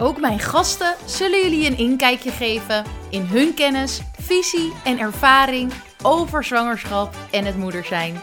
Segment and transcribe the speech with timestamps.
[0.00, 6.44] Ook mijn gasten zullen jullie een inkijkje geven in hun kennis, visie en ervaring over
[6.44, 8.20] zwangerschap en het moeder zijn.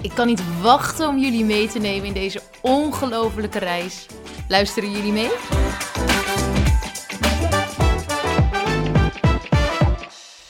[0.00, 4.06] Ik kan niet wachten om jullie mee te nemen in deze ongelofelijke reis.
[4.48, 5.30] Luisteren jullie mee?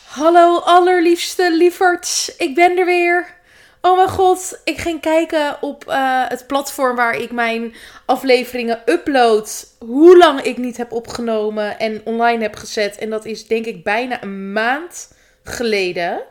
[0.07, 3.42] Hallo allerliefste lieverds, ik ben er weer.
[3.85, 7.75] Oh mijn god, ik ging kijken op uh, het platform waar ik mijn
[8.07, 9.67] afleveringen upload.
[9.79, 12.99] Hoe lang ik niet heb opgenomen en online heb gezet.
[12.99, 16.23] En dat is denk ik bijna een maand geleden.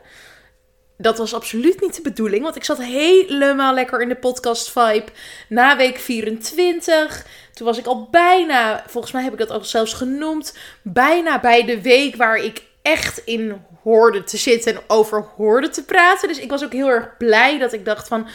[0.98, 5.10] Dat was absoluut niet de bedoeling, want ik zat helemaal lekker in de podcast vibe
[5.48, 7.26] na week 24.
[7.52, 11.64] Toen was ik al bijna, volgens mij heb ik dat al zelfs genoemd, bijna bij
[11.64, 16.28] de week waar ik echt in hoorde te zitten en over hoorde te praten.
[16.28, 18.28] Dus ik was ook heel erg blij dat ik dacht van...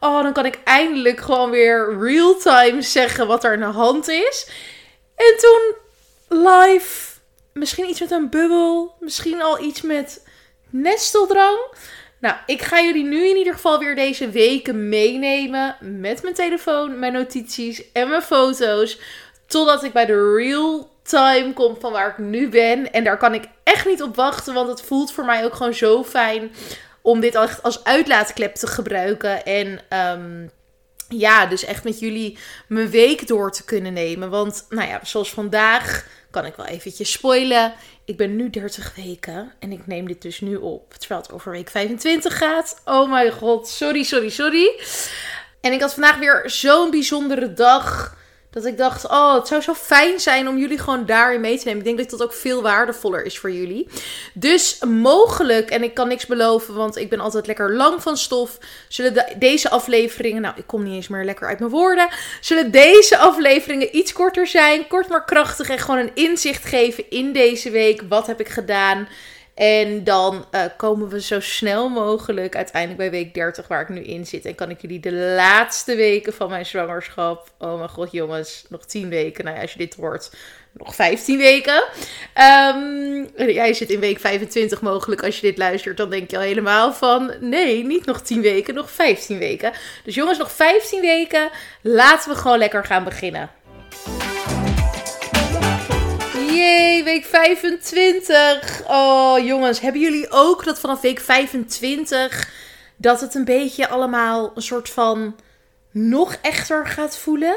[0.00, 4.48] Oh, dan kan ik eindelijk gewoon weer real-time zeggen wat er aan de hand is.
[5.16, 5.74] En toen
[6.28, 7.10] live,
[7.52, 10.26] misschien iets met een bubbel, misschien al iets met
[10.70, 11.58] nesteldrang.
[12.20, 16.98] Nou, ik ga jullie nu in ieder geval weer deze weken meenemen met mijn telefoon,
[16.98, 19.00] mijn notities en mijn foto's.
[19.46, 22.92] Totdat ik bij de real time komt van waar ik nu ben.
[22.92, 25.74] En daar kan ik echt niet op wachten, want het voelt voor mij ook gewoon
[25.74, 26.52] zo fijn
[27.02, 29.44] om dit echt als uitlaatklep te gebruiken.
[29.44, 30.50] En um,
[31.08, 32.38] ja, dus echt met jullie
[32.68, 34.30] mijn week door te kunnen nemen.
[34.30, 37.72] Want, nou ja, zoals vandaag kan ik wel eventjes spoilen.
[38.04, 41.50] Ik ben nu 30 weken en ik neem dit dus nu op terwijl het over
[41.50, 42.80] week 25 gaat.
[42.84, 44.80] Oh mijn god, sorry, sorry, sorry.
[45.60, 48.16] En ik had vandaag weer zo'n bijzondere dag.
[48.54, 51.64] Dat ik dacht, oh, het zou zo fijn zijn om jullie gewoon daarin mee te
[51.64, 51.78] nemen.
[51.78, 53.88] Ik denk dat dat ook veel waardevoller is voor jullie.
[54.32, 58.58] Dus mogelijk, en ik kan niks beloven, want ik ben altijd lekker lang van stof.
[58.88, 62.08] Zullen deze afleveringen, nou, ik kom niet eens meer lekker uit mijn woorden.
[62.40, 67.32] Zullen deze afleveringen iets korter zijn, kort maar krachtig en gewoon een inzicht geven in
[67.32, 68.02] deze week.
[68.08, 69.08] Wat heb ik gedaan?
[69.54, 74.00] En dan uh, komen we zo snel mogelijk uiteindelijk bij week 30 waar ik nu
[74.00, 74.44] in zit.
[74.44, 77.52] En kan ik jullie de laatste weken van mijn zwangerschap.
[77.58, 79.44] Oh mijn god, jongens, nog 10 weken.
[79.44, 80.30] Nou ja, als je dit hoort,
[80.72, 81.84] nog 15 weken.
[82.74, 85.22] Um, jij zit in week 25 mogelijk.
[85.24, 87.32] Als je dit luistert, dan denk je al helemaal van...
[87.40, 89.72] Nee, niet nog 10 weken, nog 15 weken.
[90.04, 91.50] Dus jongens, nog 15 weken.
[91.80, 93.50] Laten we gewoon lekker gaan beginnen.
[96.54, 98.82] Jee, week 25.
[98.88, 102.50] Oh jongens, hebben jullie ook dat vanaf week 25
[102.96, 105.36] dat het een beetje allemaal een soort van
[105.90, 107.56] nog echter gaat voelen?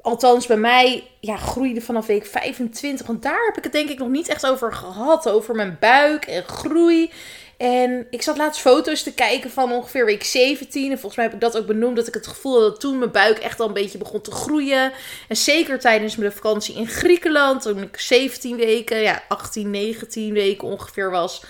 [0.00, 3.06] Althans, bij mij ja, groeide vanaf week 25.
[3.06, 5.28] Want daar heb ik het denk ik nog niet echt over gehad.
[5.28, 7.12] Over mijn buik en groei.
[7.56, 10.82] En ik zat laatst foto's te kijken van ongeveer week 17.
[10.90, 11.96] En volgens mij heb ik dat ook benoemd.
[11.96, 14.30] Dat ik het gevoel had dat toen mijn buik echt al een beetje begon te
[14.30, 14.92] groeien.
[15.28, 17.62] En zeker tijdens mijn vakantie in Griekenland.
[17.62, 21.42] Toen ik 17 weken, ja, 18, 19 weken ongeveer was.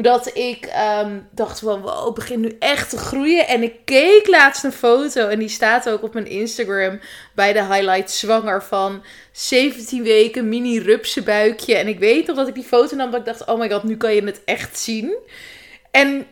[0.00, 0.70] Dat ik
[1.02, 3.46] um, dacht van, wow, het begint nu echt te groeien.
[3.46, 5.28] En ik keek laatst een foto.
[5.28, 7.00] En die staat ook op mijn Instagram
[7.34, 11.76] bij de highlight zwanger van 17 weken mini rupse buikje.
[11.76, 13.10] En ik weet nog dat ik die foto nam.
[13.10, 15.16] Dat ik dacht, oh my god, nu kan je het echt zien.
[15.90, 16.26] En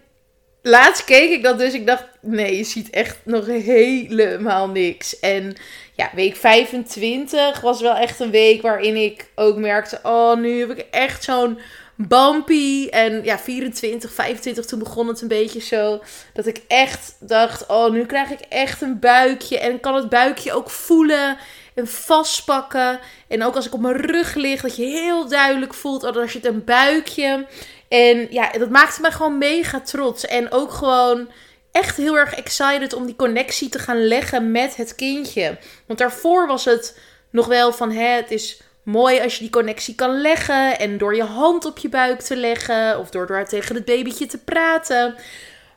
[0.62, 1.75] laatst keek ik dat dus.
[1.75, 5.21] Ik dacht, nee, je ziet echt nog helemaal niks.
[5.21, 5.56] En
[5.94, 10.71] ja, week 25 was wel echt een week waarin ik ook merkte, oh, nu heb
[10.71, 11.59] ik echt zo'n
[11.97, 12.89] bumpy.
[12.91, 16.03] En ja, 24, 25, toen begon het een beetje zo.
[16.33, 19.59] Dat ik echt dacht, oh, nu krijg ik echt een buikje.
[19.59, 21.37] En kan het buikje ook voelen
[21.75, 23.01] en vastpakken.
[23.28, 26.31] En ook als ik op mijn rug lig, dat je heel duidelijk voelt, oh, er
[26.31, 27.47] zit een buikje.
[27.89, 30.27] En ja, dat maakte me gewoon mega trots.
[30.27, 31.28] En ook gewoon
[31.72, 35.59] echt heel erg excited om die connectie te gaan leggen met het kindje.
[35.87, 36.99] Want daarvoor was het
[37.31, 40.78] nog wel van, hè, het is mooi als je die connectie kan leggen.
[40.78, 42.98] En door je hand op je buik te leggen.
[42.98, 45.15] Of door, door tegen het babytje te praten.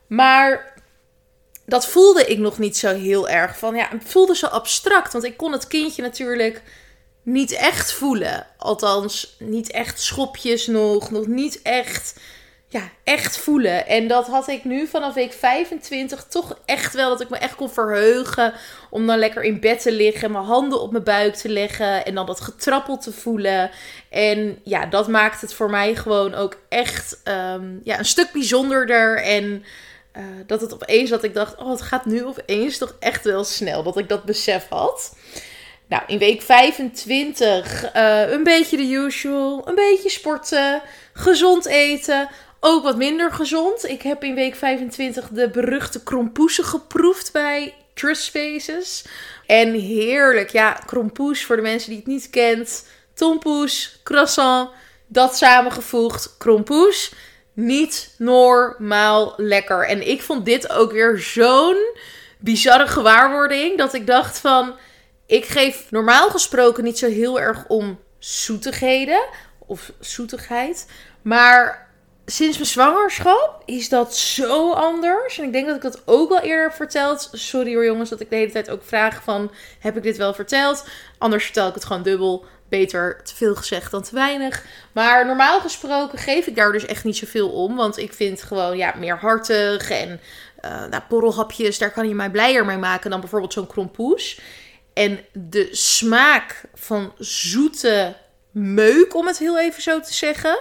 [0.08, 0.74] Maar
[1.66, 3.76] dat voelde ik nog niet zo heel erg van.
[3.76, 5.12] Ja, het voelde zo abstract.
[5.12, 6.62] Want ik kon het kindje natuurlijk
[7.24, 8.48] niet echt voelen.
[8.58, 11.12] Althans, niet echt schopjes nog.
[11.12, 12.20] Nog niet echt
[12.72, 13.88] ja, echt voelen.
[13.88, 17.10] En dat had ik nu vanaf week 25 toch echt wel.
[17.10, 18.54] Dat ik me echt kon verheugen.
[18.90, 20.32] Om dan lekker in bed te liggen.
[20.32, 22.06] Mijn handen op mijn buik te leggen.
[22.06, 23.72] En dan dat getrappel te voelen.
[24.10, 29.24] En ja, dat maakt het voor mij gewoon ook echt ehm, ja, een stuk bijzonderder.
[29.24, 29.64] En
[30.18, 31.56] uh, dat het opeens dat ik dacht.
[31.58, 33.84] Oh, het gaat nu opeens toch echt wel snel.
[33.84, 35.16] Dat ik dat besef had.
[35.88, 39.68] Nou, in week 25 uh, eh, een beetje de usual.
[39.68, 40.82] Een beetje sporten.
[41.14, 43.90] Gezond eten ook wat minder gezond.
[43.90, 49.06] Ik heb in week 25 de beruchte krompoesen geproefd bij Trust Faces.
[49.46, 50.50] En heerlijk.
[50.50, 52.86] Ja, krompoes voor de mensen die het niet kent.
[53.14, 54.70] Tompoes, croissant,
[55.08, 56.38] dat samengevoegd.
[56.38, 57.14] Krompoes.
[57.54, 59.88] Niet normaal lekker.
[59.88, 61.96] En ik vond dit ook weer zo'n
[62.38, 63.78] bizarre gewaarwording.
[63.78, 64.76] Dat ik dacht van...
[65.26, 69.26] Ik geef normaal gesproken niet zo heel erg om zoetigheden.
[69.60, 70.88] Of zoetigheid.
[71.22, 71.89] Maar
[72.30, 75.38] sinds mijn zwangerschap is dat zo anders.
[75.38, 77.30] En ik denk dat ik dat ook al eerder heb verteld.
[77.32, 79.52] Sorry hoor jongens dat ik de hele tijd ook vraag van...
[79.80, 80.88] Heb ik dit wel verteld?
[81.18, 82.46] Anders vertel ik het gewoon dubbel.
[82.70, 84.66] Beter te veel gezegd dan te weinig.
[84.92, 87.76] Maar normaal gesproken geef ik daar dus echt niet zoveel om.
[87.76, 90.20] Want ik vind gewoon ja, meer hartig en
[90.66, 91.78] uh, nou, borrelhapjes.
[91.78, 94.40] Daar kan je mij blijer mee maken dan bijvoorbeeld zo'n krompoes.
[94.94, 98.16] En de smaak van zoete
[98.52, 100.60] meuk, om het heel even zo te zeggen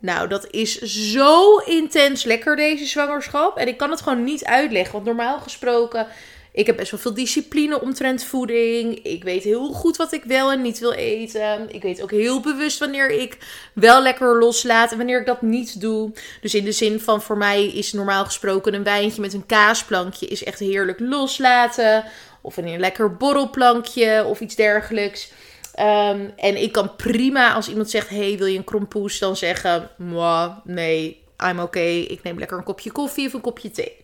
[0.00, 0.78] nou, dat is
[1.12, 3.56] zo intens lekker deze zwangerschap.
[3.56, 4.92] En ik kan het gewoon niet uitleggen.
[4.92, 6.06] Want normaal gesproken,
[6.52, 8.98] ik heb best wel veel discipline omtrent voeding.
[9.02, 11.74] Ik weet heel goed wat ik wel en niet wil eten.
[11.74, 13.36] Ik weet ook heel bewust wanneer ik
[13.74, 16.12] wel lekker loslaat en wanneer ik dat niet doe.
[16.40, 20.26] Dus in de zin van voor mij is normaal gesproken een wijntje met een kaasplankje
[20.26, 22.04] is echt heerlijk loslaten.
[22.42, 25.32] Of een lekker borrelplankje of iets dergelijks.
[25.74, 29.18] Ehm, en ik kan prima als iemand zegt: Hey, wil je een krompoes?
[29.18, 29.90] Dan zeggen:
[30.64, 32.00] Nee, I'm okay.
[32.00, 33.96] Ik neem lekker een kopje koffie of een kopje thee.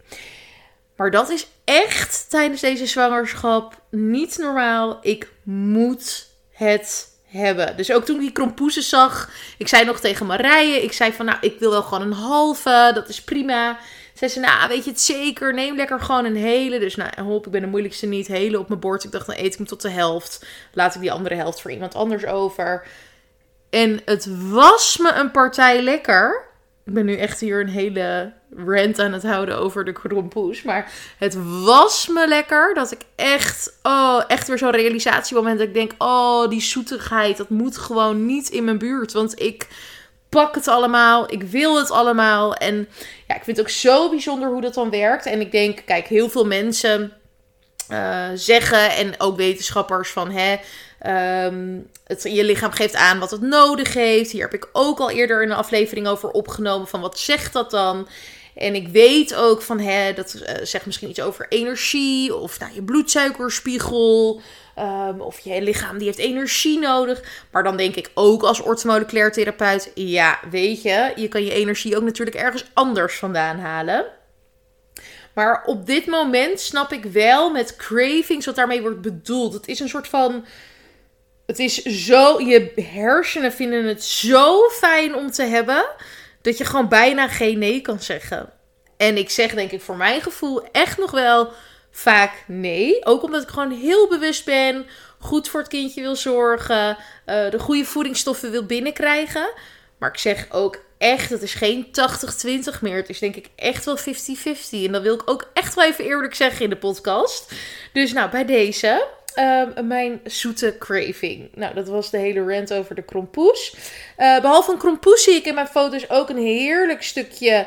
[0.96, 4.98] Maar dat is echt tijdens deze zwangerschap niet normaal.
[5.02, 7.76] Ik moet het hebben.
[7.76, 11.26] Dus ook toen ik die krompoesen zag, ik zei nog tegen Marije: Ik zei van
[11.26, 12.90] nou, ik wil wel gewoon een halve.
[12.94, 13.78] Dat is prima.
[14.16, 15.54] Zei ze, nou, weet je het zeker?
[15.54, 16.78] Neem lekker gewoon een hele.
[16.78, 18.26] Dus nou, hoop, ik ben de moeilijkste niet.
[18.26, 19.04] Hele op mijn bord.
[19.04, 20.46] Ik dacht, dan eet ik hem tot de helft.
[20.72, 22.86] Laat ik die andere helft voor iemand anders over.
[23.70, 26.44] En het was me een partij lekker.
[26.84, 30.62] Ik ben nu echt hier een hele rant aan het houden over de krompoes.
[30.62, 35.58] Maar het was me lekker dat ik echt, oh, echt weer zo'n realisatiemoment.
[35.58, 39.12] Dat ik denk, oh, die zoetigheid, dat moet gewoon niet in mijn buurt.
[39.12, 39.68] Want ik
[40.28, 41.32] pak het allemaal.
[41.32, 42.54] Ik wil het allemaal.
[42.54, 42.88] En
[43.26, 45.26] ja, ik vind het ook zo bijzonder hoe dat dan werkt.
[45.26, 47.12] En ik denk, kijk, heel veel mensen
[47.90, 50.56] uh, zeggen en ook wetenschappers van hè.
[51.46, 54.30] Um, het, je lichaam geeft aan wat het nodig heeft.
[54.30, 56.88] Hier heb ik ook al eerder een aflevering over opgenomen.
[56.88, 58.08] Van wat zegt dat dan?
[58.54, 62.74] En ik weet ook van hè, dat uh, zegt misschien iets over energie of nou,
[62.74, 64.40] je bloedsuikerspiegel.
[64.78, 67.22] Um, of je lichaam die heeft energie nodig.
[67.50, 71.96] Maar dan denk ik ook als orthomoleculair therapeut, ja, weet je, je kan je energie
[71.96, 74.06] ook natuurlijk ergens anders vandaan halen.
[75.36, 79.52] Maar op dit moment snap ik wel met cravings wat daarmee wordt bedoeld.
[79.52, 80.46] Het is een soort van.
[81.46, 82.40] Het is zo.
[82.40, 85.84] Je hersenen vinden het zo fijn om te hebben.
[86.42, 88.52] Dat je gewoon bijna geen nee kan zeggen.
[88.96, 91.52] En ik zeg denk ik voor mijn gevoel echt nog wel
[91.96, 93.04] vaak nee.
[93.04, 94.86] Ook omdat ik gewoon heel bewust ben,
[95.18, 96.88] goed voor het kindje wil zorgen,
[97.26, 99.52] uh, de goede voedingsstoffen wil binnenkrijgen.
[99.98, 101.86] Maar ik zeg ook echt, het is geen
[102.76, 102.96] 80-20 meer.
[102.96, 104.02] Het is denk ik echt wel 50-50.
[104.70, 107.52] En dat wil ik ook echt wel even eerlijk zeggen in de podcast.
[107.92, 109.06] Dus nou, bij deze.
[109.36, 111.48] Uh, mijn zoete craving.
[111.54, 113.74] Nou, dat was de hele rant over de krompoes.
[114.18, 117.66] Uh, behalve een krompoes zie ik in mijn foto's ook een heerlijk stukje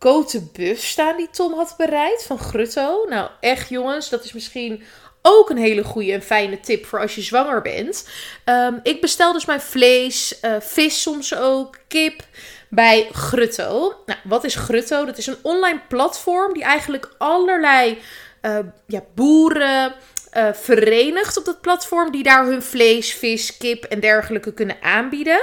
[0.00, 3.06] Cote Buff staan die Tom had bereid van Grutto.
[3.08, 4.82] Nou, echt jongens, dat is misschien
[5.22, 8.08] ook een hele goede en fijne tip voor als je zwanger bent.
[8.44, 12.22] Ehm, ik bestel dus mijn vlees, uh, vis soms ook, kip
[12.68, 13.94] bij Grutto.
[14.06, 15.04] Nou, wat is Grutto?
[15.04, 17.98] Dat is een online platform die eigenlijk allerlei
[18.42, 19.94] uh, ja, boeren
[20.36, 22.12] uh, verenigt op dat platform.
[22.12, 25.40] Die daar hun vlees, vis, kip en dergelijke kunnen aanbieden.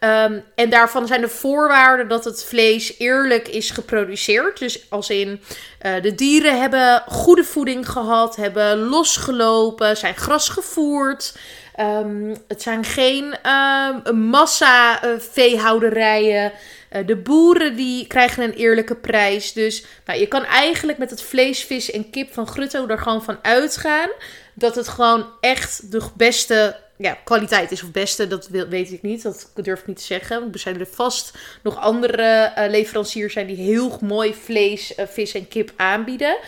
[0.00, 4.58] Um, en daarvan zijn de voorwaarden dat het vlees eerlijk is geproduceerd.
[4.58, 5.40] Dus als in
[5.86, 11.36] uh, de dieren hebben goede voeding gehad, hebben losgelopen, zijn gras gevoerd.
[11.80, 16.52] Um, het zijn geen uh, massa uh, veehouderijen.
[16.92, 19.52] Uh, de boeren die krijgen een eerlijke prijs.
[19.52, 23.22] Dus nou, je kan eigenlijk met het vlees, vis en kip van Grutto er gewoon
[23.22, 24.10] van uitgaan
[24.54, 29.22] dat het gewoon echt de beste ja, kwaliteit is of beste, dat weet ik niet.
[29.22, 30.48] Dat durf ik niet te zeggen.
[30.52, 35.34] Er zijn er vast nog andere uh, leveranciers zijn die heel mooi vlees, uh, vis
[35.34, 36.38] en kip aanbieden.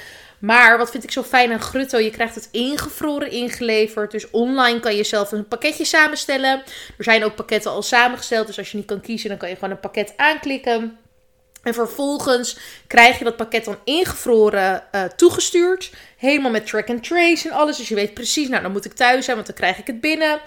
[0.43, 1.99] Maar wat vind ik zo fijn aan Grutto?
[1.99, 4.11] Je krijgt het ingevroren ingeleverd.
[4.11, 6.63] Dus online kan je zelf een pakketje samenstellen.
[6.99, 8.47] Er zijn ook pakketten al samengesteld.
[8.47, 10.99] Dus als je niet kan kiezen, dan kan je gewoon een pakket aanklikken.
[11.63, 15.93] En vervolgens krijg je dat pakket dan ingevroren uh, toegestuurd.
[16.17, 17.77] Helemaal met track and trace en alles.
[17.77, 20.01] Dus je weet precies, nou dan moet ik thuis zijn, want dan krijg ik het
[20.01, 20.41] binnen.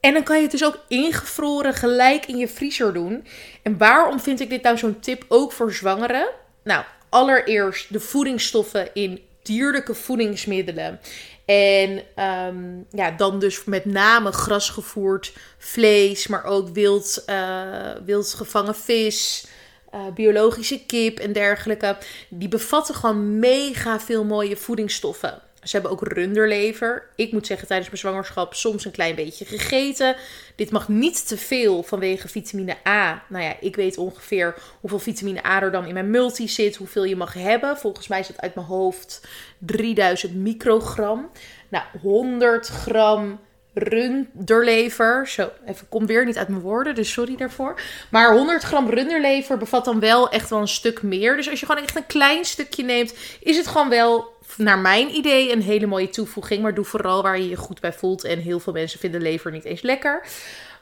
[0.00, 3.26] En dan kan je het dus ook ingevroren gelijk in je vriezer doen.
[3.62, 6.28] En waarom vind ik dit nou zo'n tip ook voor zwangeren?
[6.64, 11.00] Nou, allereerst de voedingsstoffen in dierlijke voedingsmiddelen.
[11.44, 12.02] En
[12.46, 19.46] um, ja, dan dus met name grasgevoerd vlees, maar ook wild, uh, wild gevangen vis.
[19.94, 21.96] Uh, biologische kip en dergelijke.
[22.28, 25.42] Die bevatten gewoon mega veel mooie voedingsstoffen.
[25.64, 27.06] Ze hebben ook runderlever.
[27.16, 30.16] Ik moet zeggen, tijdens mijn zwangerschap soms een klein beetje gegeten.
[30.54, 33.22] Dit mag niet te veel vanwege vitamine A.
[33.28, 36.76] Nou ja, ik weet ongeveer hoeveel vitamine A er dan in mijn multi zit.
[36.76, 37.76] Hoeveel je mag hebben.
[37.76, 39.26] Volgens mij het uit mijn hoofd
[39.58, 41.30] 3000 microgram.
[41.68, 43.40] Nou, 100 gram
[43.74, 45.28] runderlever.
[45.28, 47.80] Zo, even kom weer niet uit mijn woorden, dus sorry daarvoor.
[48.10, 51.36] Maar 100 gram runderlever bevat dan wel echt wel een stuk meer.
[51.36, 55.14] Dus als je gewoon echt een klein stukje neemt, is het gewoon wel naar mijn
[55.14, 56.62] idee een hele mooie toevoeging.
[56.62, 58.24] Maar doe vooral waar je je goed bij voelt.
[58.24, 60.26] En heel veel mensen vinden lever niet eens lekker.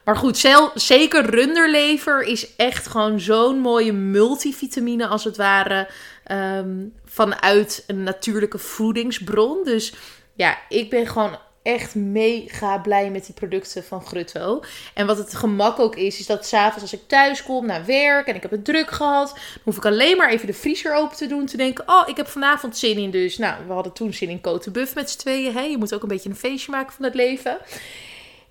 [0.05, 5.89] Maar goed, zeker runderlever is echt gewoon zo'n mooie multivitamine als het ware.
[6.25, 9.65] Ehm, vanuit een natuurlijke voedingsbron.
[9.65, 9.95] Dus
[10.35, 14.63] ja, ik ben gewoon echt mega blij met die producten van Grutto.
[14.95, 18.27] En wat het gemak ook is, is dat s'avonds als ik thuis kom naar werk
[18.27, 21.17] en ik heb het druk gehad, dan hoef ik alleen maar even de vriezer open
[21.17, 21.47] te doen.
[21.47, 23.39] Te denken, oh, ik heb vanavond zin in dus.
[23.39, 25.55] Nou, we hadden toen zin in Cote Buff met z'n tweeën.
[25.55, 25.61] Hè?
[25.61, 27.59] Je moet ook een beetje een feestje maken van het leven.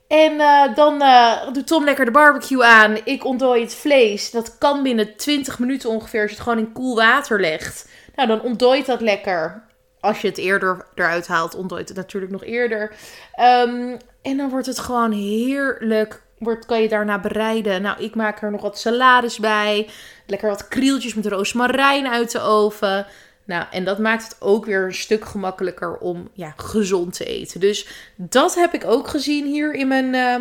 [0.08, 2.98] En uh, dan uh, doet Tom lekker de barbecue aan.
[3.04, 4.32] Ik ontdooi het vlees.
[4.32, 7.90] Dat kan binnen 20 minuten ongeveer als je het gewoon in koel water legt.
[8.16, 9.64] Nou, dan ontdooit dat lekker
[10.02, 12.96] als je het eerder eruit haalt, ontdooit het natuurlijk nog eerder.
[13.40, 16.22] Um, en dan wordt het gewoon heerlijk.
[16.38, 17.82] Wordt, kan je daarna bereiden.
[17.82, 19.90] Nou, ik maak er nog wat salades bij.
[20.28, 23.06] Lekker wat krieltjes met roosmarijn uit de oven.
[23.44, 27.60] Nou, en dat maakt het ook weer een stuk gemakkelijker om ja, gezond te eten.
[27.60, 30.36] Dus dat heb ik ook gezien hier in mijn uh,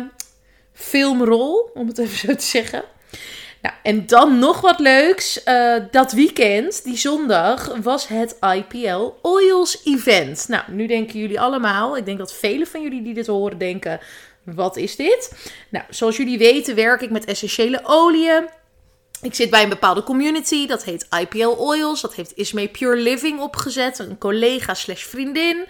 [0.73, 2.83] filmrol, om het even zo te zeggen.
[3.61, 5.41] Nou, en dan nog wat leuks.
[5.45, 10.45] Uh, dat weekend, die zondag, was het IPL Oils Event.
[10.47, 13.99] Nou, nu denken jullie allemaal, ik denk dat velen van jullie die dit horen denken,
[14.43, 15.51] wat is dit?
[15.69, 18.49] Nou, zoals jullie weten werk ik met essentiële oliën.
[19.21, 22.01] Ik zit bij een bepaalde community, dat heet IPL Oils.
[22.01, 25.65] Dat heeft Ismee Pure Living opgezet, een collega slash vriendin.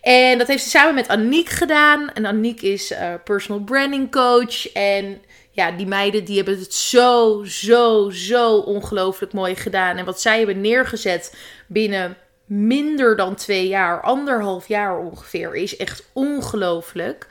[0.00, 2.12] En dat heeft ze samen met Aniek gedaan.
[2.12, 5.22] En Aniek is uh, personal branding coach en
[5.60, 9.96] ja, die meiden die hebben het zo, zo, zo ongelooflijk mooi gedaan.
[9.96, 11.36] En wat zij hebben neergezet
[11.66, 17.26] binnen minder dan twee jaar, anderhalf jaar ongeveer, is echt ongelooflijk.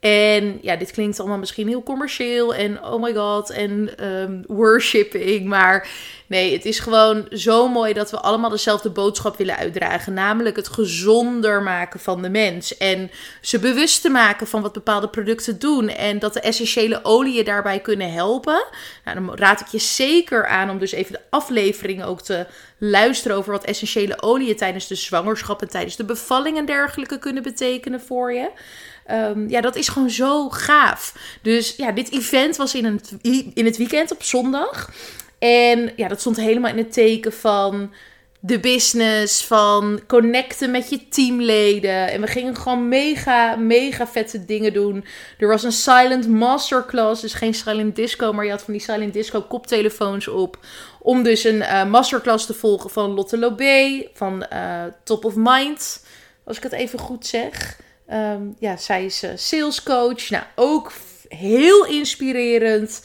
[0.00, 5.46] En ja, dit klinkt allemaal misschien heel commercieel en oh my god en um, worshipping.
[5.46, 5.88] Maar
[6.26, 10.14] nee, het is gewoon zo mooi dat we allemaal dezelfde boodschap willen uitdragen.
[10.14, 12.76] Namelijk het gezonder maken van de mens.
[12.76, 15.88] En ze bewust te maken van wat bepaalde producten doen.
[15.88, 18.64] En dat de essentiële oliën daarbij kunnen helpen.
[19.04, 22.46] Nou, dan raad ik je zeker aan om dus even de afleveringen ook te
[22.78, 27.42] luisteren over wat essentiële oliën tijdens de zwangerschap en tijdens de bevalling en dergelijke kunnen
[27.42, 28.50] betekenen voor je.
[29.10, 31.14] Um, ja, dat is gewoon zo gaaf.
[31.42, 33.00] Dus ja, dit event was in, een,
[33.54, 34.90] in het weekend op zondag.
[35.38, 37.92] En ja, dat stond helemaal in het teken van
[38.40, 42.10] de business, van connecten met je teamleden.
[42.10, 45.04] En we gingen gewoon mega, mega vette dingen doen.
[45.38, 49.12] Er was een silent masterclass, dus geen silent disco, maar je had van die silent
[49.12, 50.58] disco koptelefoons op.
[51.00, 56.04] Om dus een uh, masterclass te volgen van Lotte Lobé, van uh, Top of Mind,
[56.44, 57.76] als ik het even goed zeg.
[58.12, 60.30] Um, ja, zij is uh, salescoach.
[60.30, 60.92] Nou, ook
[61.28, 63.04] heel inspirerend.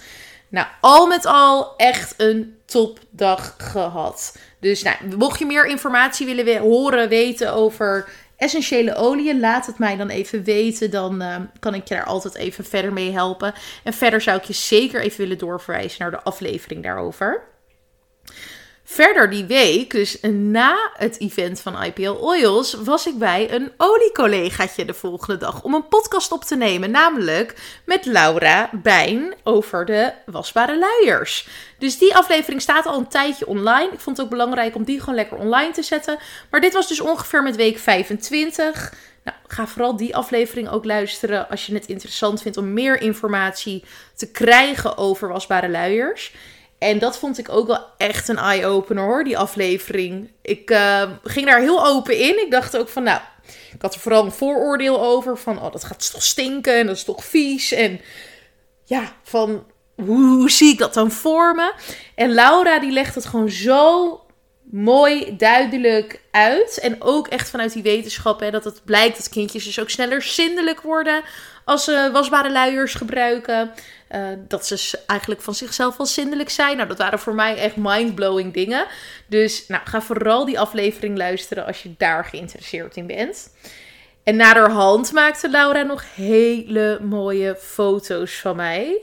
[0.50, 4.38] Nou, al met al echt een topdag gehad.
[4.60, 9.98] Dus nou, mocht je meer informatie willen horen, weten over essentiële oliën, laat het mij
[9.98, 10.92] dan even weten.
[10.92, 13.54] Dan uh, kan ik je daar altijd even verder mee helpen.
[13.84, 17.44] En verder zou ik je zeker even willen doorverwijzen naar de aflevering daarover.
[18.86, 24.86] Verder die week, dus na het event van IPL Oils, was ik bij een oliecollegaatje
[24.86, 26.92] de volgende dag om een podcast op te nemen.
[26.92, 31.48] Namelijk met Laura Bijn over de wasbare luiers.
[31.78, 33.92] Dus die aflevering staat al een tijdje online.
[33.92, 36.20] Ik vond het ook belangrijk om die gewoon lekker online te zetten.
[36.50, 38.94] Maar dit was dus ongeveer met week 25.
[39.24, 43.84] Nou, ga vooral die aflevering ook luisteren als je het interessant vindt om meer informatie
[44.16, 46.34] te krijgen over wasbare luiers.
[46.84, 50.32] En dat vond ik ook wel echt een eye-opener hoor, die aflevering.
[50.42, 52.40] Ik uh, ging daar heel open in.
[52.40, 53.20] Ik dacht ook van, nou,
[53.74, 55.38] ik had er vooral een vooroordeel over.
[55.38, 57.72] Van, oh, dat gaat toch stinken en dat is toch vies.
[57.72, 58.02] En
[58.84, 61.74] ja, van, hoe, zie ik dat dan voor me?
[62.16, 64.22] En Laura die legt het gewoon zo
[64.64, 66.80] mooi duidelijk uit.
[66.80, 70.22] En ook echt vanuit die wetenschap, hè, dat het blijkt dat kindjes dus ook sneller
[70.22, 71.24] zindelijk worden
[71.66, 73.72] als ze wasbare luiers gebruiken.
[74.16, 76.76] Uh, dat ze eigenlijk van zichzelf wel zindelijk zijn.
[76.76, 78.86] Nou, dat waren voor mij echt mindblowing dingen.
[79.28, 83.50] Dus nou, ga vooral die aflevering luisteren als je daar geïnteresseerd in bent.
[84.24, 89.02] En naderhand maakte Laura nog hele mooie foto's van mij.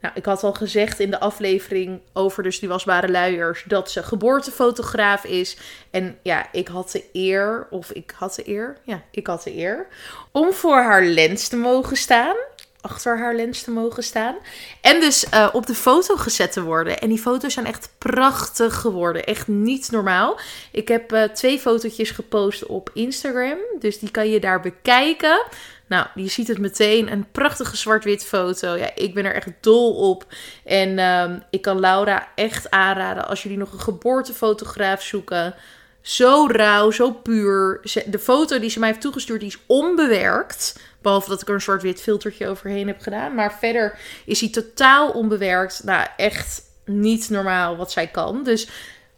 [0.00, 4.02] Nou, ik had al gezegd in de aflevering over dus die wasbare luiers dat ze
[4.02, 5.56] geboortefotograaf is.
[5.90, 9.56] En ja, ik had de eer, of ik had de eer, ja, ik had de
[9.56, 9.86] eer,
[10.30, 12.36] om voor haar lens te mogen staan.
[12.82, 14.36] Achter haar lens te mogen staan.
[14.80, 16.98] En dus uh, op de foto gezet te worden.
[16.98, 19.24] En die foto's zijn echt prachtig geworden.
[19.24, 20.38] Echt niet normaal.
[20.72, 23.58] Ik heb uh, twee fotootjes gepost op Instagram.
[23.78, 25.42] Dus die kan je daar bekijken.
[25.86, 27.12] Nou, je ziet het meteen.
[27.12, 28.74] Een prachtige zwart-wit foto.
[28.76, 30.26] Ja, ik ben er echt dol op.
[30.64, 35.54] En um, ik kan Laura echt aanraden als jullie nog een geboortefotograaf zoeken.
[36.02, 37.80] Zo rauw, zo puur.
[38.06, 40.80] De foto die ze mij heeft toegestuurd, die is onbewerkt.
[41.02, 43.34] Behalve dat ik er een zwart-wit filtertje overheen heb gedaan.
[43.34, 45.84] Maar verder is hij totaal onbewerkt.
[45.84, 48.44] Nou, echt niet normaal wat zij kan.
[48.44, 48.68] Dus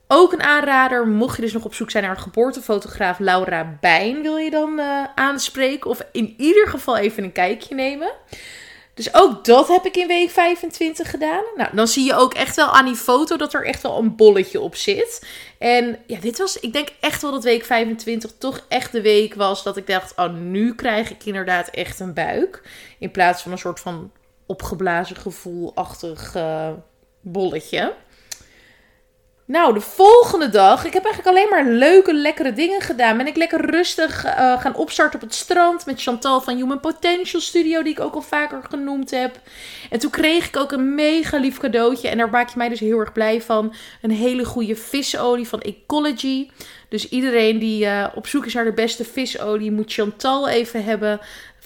[0.08, 4.22] ook een aanrader, mocht je dus nog op zoek zijn naar een geboortefotograaf, Laura Bijn
[4.22, 5.90] wil je dan uh, aanspreken.
[5.90, 8.12] Of in ieder geval even een kijkje nemen.
[8.94, 11.42] Dus ook dat heb ik in week 25 gedaan.
[11.56, 14.16] Nou, dan zie je ook echt wel aan die foto dat er echt wel een
[14.16, 15.26] bolletje op zit.
[15.58, 19.34] En ja, dit was, ik denk echt wel dat week 25 toch echt de week
[19.34, 22.62] was dat ik dacht, oh, nu krijg ik inderdaad echt een buik.
[22.98, 24.12] In plaats van een soort van
[24.46, 26.68] opgeblazen gevoelachtig uh,
[27.20, 27.94] bolletje.
[29.44, 30.84] Nou, de volgende dag.
[30.84, 33.16] Ik heb eigenlijk alleen maar leuke, lekkere dingen gedaan.
[33.16, 35.86] Ben ik lekker rustig uh, gaan opstarten op het strand.
[35.86, 39.40] Met Chantal van Human Potential Studio, die ik ook al vaker genoemd heb.
[39.90, 42.08] En toen kreeg ik ook een mega lief cadeautje.
[42.08, 43.74] En daar maak je mij dus heel erg blij van.
[44.02, 46.48] Een hele goede visolie van Ecology.
[46.88, 51.20] Dus iedereen die uh, op zoek is naar de beste visolie, moet Chantal even hebben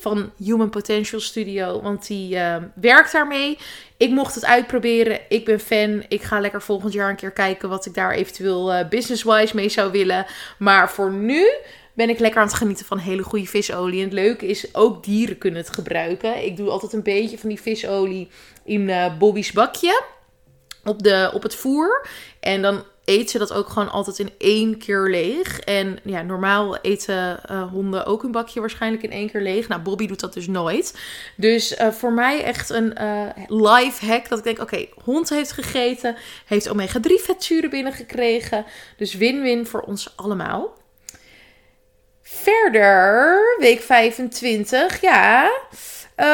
[0.07, 1.83] van Human Potential Studio.
[1.83, 3.59] Want die uh, werkt daarmee.
[3.97, 5.21] Ik mocht het uitproberen.
[5.29, 6.05] Ik ben fan.
[6.09, 9.69] Ik ga lekker volgend jaar een keer kijken wat ik daar eventueel uh, business-wise mee
[9.69, 10.27] zou willen.
[10.59, 11.49] Maar voor nu
[11.95, 13.99] ben ik lekker aan het genieten van hele goede visolie.
[13.99, 16.45] En het leuke is, ook dieren kunnen het gebruiken.
[16.45, 18.29] Ik doe altijd een beetje van die visolie
[18.64, 20.03] in uh, Bobby's bakje.
[20.85, 22.07] Op, de, op het voer.
[22.40, 25.61] En dan eet ze dat ook gewoon altijd in één keer leeg.
[25.61, 29.69] En ja, normaal eten uh, honden ook een bakje waarschijnlijk in één keer leeg.
[29.69, 30.99] Nou, Bobby doet dat dus nooit.
[31.37, 34.29] Dus uh, voor mij echt een uh, life hack.
[34.29, 36.16] Dat ik denk, oké, hond heeft gegeten.
[36.47, 38.64] Heeft omega-3 vetzuren binnengekregen.
[38.97, 40.75] Dus win-win voor ons allemaal.
[42.23, 45.51] Verder, week 25, ja...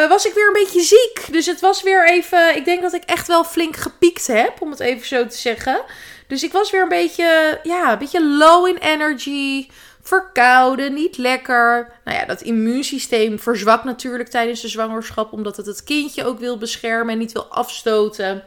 [0.08, 1.32] Was ik weer een beetje ziek.
[1.32, 2.56] Dus het was weer even.
[2.56, 5.84] Ik denk dat ik echt wel flink gepiekt heb, om het even zo te zeggen.
[6.32, 9.68] Dus ik was weer een beetje, ja, een beetje low in energy.
[10.02, 11.92] Verkouden, niet lekker.
[12.04, 15.32] Nou ja, dat immuunsysteem verzwakt natuurlijk tijdens de zwangerschap.
[15.32, 18.44] Omdat het het kindje ook wil beschermen en niet wil afstoten.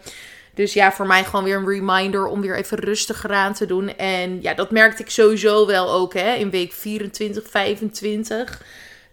[0.53, 3.97] Dus ja, voor mij gewoon weer een reminder om weer even rustiger aan te doen.
[3.97, 8.61] En ja, dat merkte ik sowieso wel ook hè, in week 24, 25.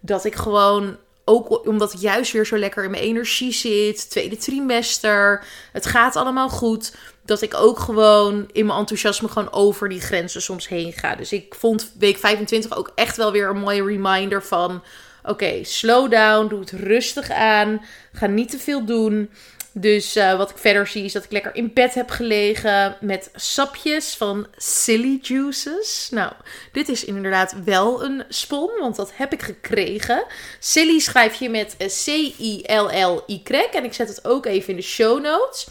[0.00, 4.11] Dat ik gewoon ook omdat ik juist weer zo lekker in mijn energie zit.
[4.11, 5.44] Tweede trimester.
[5.72, 6.92] Het gaat allemaal goed.
[7.24, 11.14] Dat ik ook gewoon in mijn enthousiasme gewoon over die grenzen soms heen ga.
[11.14, 14.82] Dus ik vond week 25 ook echt wel weer een mooie reminder van...
[15.24, 16.48] Oké, slow down.
[16.48, 17.85] Doe het rustig aan.
[18.12, 19.30] Ga niet te veel doen.
[19.74, 23.30] Dus uh, wat ik verder zie is dat ik lekker in bed heb gelegen met
[23.35, 26.08] sapjes van Silly Juices.
[26.11, 26.32] Nou,
[26.72, 30.24] dit is inderdaad wel een spon, want dat heb ik gekregen.
[30.58, 33.40] Silly schrijf je met C-I-L-L-Y
[33.72, 35.66] en ik zet het ook even in de show notes.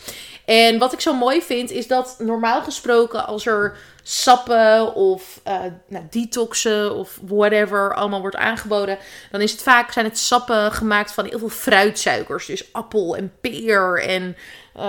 [0.52, 5.60] En wat ik zo mooi vind is dat normaal gesproken als er sappen of uh,
[5.88, 8.98] nou, detoxen of whatever allemaal wordt aangeboden,
[9.32, 12.46] dan is het vaak zijn het sappen gemaakt van heel veel fruitsuikers.
[12.46, 14.36] Dus appel en peer en
[14.78, 14.84] uh,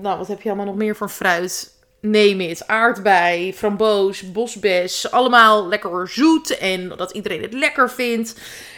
[0.00, 1.78] nou, wat heb je allemaal nog meer van fruit?
[2.00, 8.34] Neem het, aardbei, framboos, bosbes, allemaal lekker zoet en dat iedereen het lekker vindt.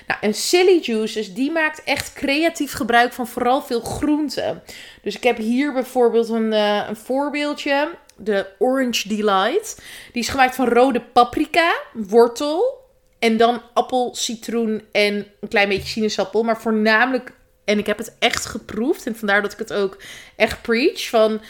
[0.06, 4.62] Nou, en Silly Juices, die maakt echt creatief gebruik van vooral veel groenten.
[5.02, 9.82] Dus ik heb hier bijvoorbeeld een, uh, een voorbeeldje de Orange Delight.
[10.12, 12.80] Die is gemaakt van rode paprika, wortel,
[13.18, 16.42] En dan appel, citroen en een klein beetje sinaasappel.
[16.42, 17.32] Maar voornamelijk,
[17.64, 19.06] en ik heb het echt geproefd.
[19.06, 19.96] En vandaar dat ik het ook
[20.36, 21.08] echt preach.
[21.08, 21.40] Van,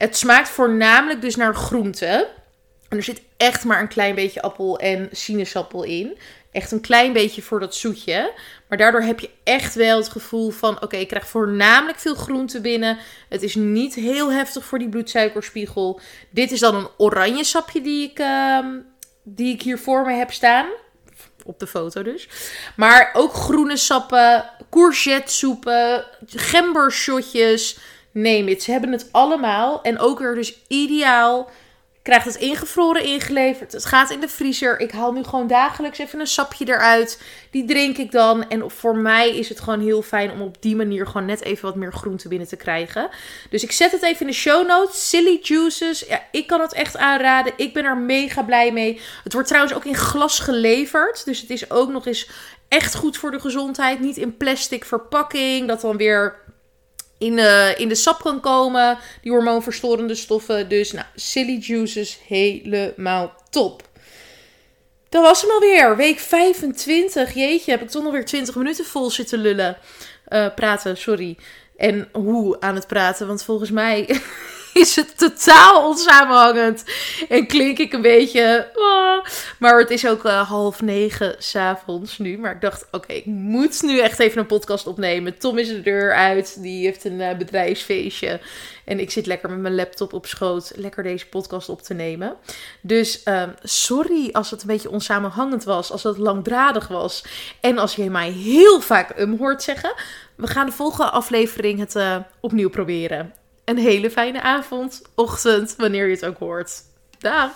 [0.00, 2.28] het smaakt voornamelijk dus naar groente.
[2.88, 6.18] En er zit echt maar een klein beetje appel en sinaasappel in.
[6.52, 8.32] Echt een klein beetje voor dat zoetje.
[8.68, 12.60] Maar daardoor heb je echt wel het gevoel van: oké, ik krijg voornamelijk veel groente
[12.60, 12.98] binnen.
[13.28, 16.00] Het is niet heel heftig voor die bloedsuikerspiegel.
[16.30, 18.66] Dit is dan een oranje sapje die ik, uh,
[19.22, 20.66] die ik hier voor me heb staan.
[21.44, 22.28] Op de foto dus.
[22.76, 27.78] Maar ook groene sappen, courgette gembershotjes.
[28.12, 28.62] Het.
[28.62, 29.82] Ze hebben het allemaal.
[29.82, 31.50] En ook weer dus ideaal
[32.02, 33.72] krijgt het ingevroren ingeleverd.
[33.72, 34.80] Het gaat in de vriezer.
[34.80, 37.22] Ik haal nu gewoon dagelijks even een sapje eruit.
[37.50, 38.48] Die drink ik dan.
[38.48, 41.64] En voor mij is het gewoon heel fijn om op die manier gewoon net even
[41.64, 43.08] wat meer groente binnen te krijgen.
[43.50, 45.08] Dus ik zet het even in de show notes.
[45.08, 46.00] Silly Juices.
[46.00, 47.52] Ja, ik kan het echt aanraden.
[47.56, 49.00] Ik ben er mega blij mee.
[49.24, 51.24] Het wordt trouwens ook in glas geleverd.
[51.24, 52.30] Dus het is ook nog eens
[52.68, 54.00] echt goed voor de gezondheid.
[54.00, 55.68] Niet in plastic verpakking.
[55.68, 56.34] Dat dan weer
[57.20, 58.98] in de, in de sap kan komen.
[59.22, 60.68] Die hormoonverstorende stoffen.
[60.68, 63.88] Dus nou, silly juices helemaal top.
[65.08, 65.96] Dat was hem alweer.
[65.96, 67.34] Week 25.
[67.34, 69.76] Jeetje, heb ik toch nog weer 20 minuten vol zitten lullen.
[70.28, 71.36] Uh, praten, sorry.
[71.76, 73.26] En hoe aan het praten.
[73.26, 74.08] Want volgens mij
[74.74, 76.84] is het totaal onsamenhangend.
[77.28, 78.70] En klink ik een beetje.
[78.74, 79.24] Oh.
[79.58, 82.38] Maar het is ook uh, half negen s'avonds nu.
[82.38, 85.38] Maar ik dacht, oké, ik moet nu echt even een podcast opnemen.
[85.38, 86.62] Tom is de deur uit.
[86.62, 88.40] Die heeft een uh, bedrijfsfeestje.
[88.84, 90.72] En ik zit lekker met mijn laptop op schoot.
[90.74, 92.36] Lekker deze podcast op te nemen.
[92.80, 95.92] Dus uh, sorry als het een beetje onsamenhangend was.
[95.92, 97.24] Als het langdradig was.
[97.60, 99.92] En als je mij heel vaak um hoort zeggen.
[100.34, 103.39] We gaan de volgende aflevering het uh, opnieuw proberen
[103.70, 106.82] een hele fijne avond, ochtend, wanneer je het ook hoort.
[107.18, 107.52] Dag!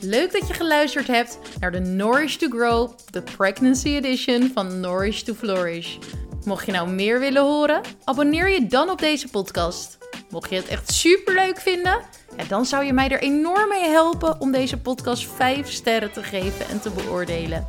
[0.00, 5.22] Leuk dat je geluisterd hebt naar de Nourish to Grow, de Pregnancy Edition van Nourish
[5.22, 5.96] to Flourish.
[6.44, 9.98] Mocht je nou meer willen horen, abonneer je dan op deze podcast.
[10.30, 12.00] Mocht je het echt super leuk vinden,
[12.48, 16.68] dan zou je mij er enorm mee helpen om deze podcast 5 sterren te geven
[16.68, 17.68] en te beoordelen.